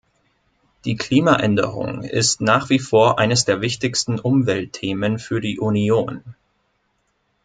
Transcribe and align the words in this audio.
Die 0.83 0.95
Klimaänderung 0.95 2.01
ist 2.01 2.41
nach 2.41 2.71
wie 2.71 2.79
vor 2.79 3.19
eines 3.19 3.45
der 3.45 3.61
wichtigsten 3.61 4.19
Umweltthemen 4.19 5.19
für 5.19 5.41
die 5.41 5.59
Union. 5.59 6.23